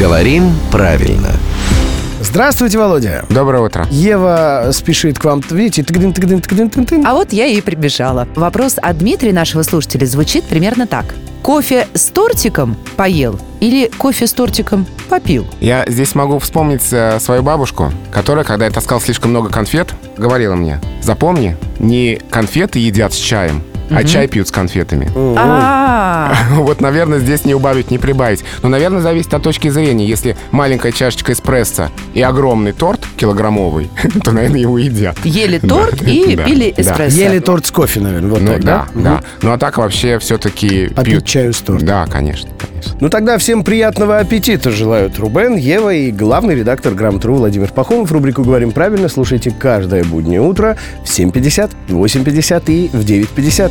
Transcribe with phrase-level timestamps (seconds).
[0.00, 1.28] Говорим правильно.
[2.22, 3.26] Здравствуйте, Володя.
[3.28, 3.86] Доброе утро.
[3.90, 5.42] Ева спешит к вам.
[5.50, 7.06] Видите, тыгдын, тыгдын, тыгдын, тын, тын.
[7.06, 8.26] А вот я и прибежала.
[8.34, 11.04] Вопрос от Дмитрия, нашего слушателя, звучит примерно так.
[11.42, 15.46] Кофе с тортиком поел или кофе с тортиком попил?
[15.60, 20.54] Я здесь могу вспомнить э, свою бабушку, которая, когда я таскал слишком много конфет, говорила
[20.54, 25.10] мне, запомни, не конфеты едят с чаем, а чай пьют с конфетами.
[26.80, 28.44] Наверное, здесь не убавить, не прибавить.
[28.62, 30.06] Но, наверное, зависит от точки зрения.
[30.06, 33.90] Если маленькая чашечка эспрессо и огромный торт килограммовый,
[34.24, 35.16] то, наверное, его едят.
[35.24, 37.16] ели торт и пили эспрессо.
[37.16, 38.30] Ели торт с кофе, наверное.
[38.30, 39.20] Вот Ну так, да, да?
[39.42, 41.24] Ну а так вообще все-таки пьют.
[41.24, 41.86] чаю с тортом.
[41.86, 42.96] Да, конечно, конечно.
[43.00, 48.10] Ну тогда всем приятного аппетита желают Рубен, Ева и главный редактор Грамотру Владимир Пахомов.
[48.12, 53.70] Рубрику «Говорим правильно» слушайте каждое буднее утро в 7.50, в 8.50 и в 9.50.